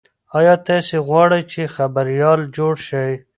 ایا 0.37 0.55
تاسي 0.67 0.97
غواړئ 1.07 1.41
چې 1.51 1.61
خبریال 1.75 2.39
جوړ 2.55 2.73
شئ؟ 2.87 3.11